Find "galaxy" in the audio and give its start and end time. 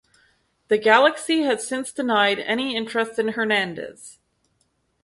0.79-1.43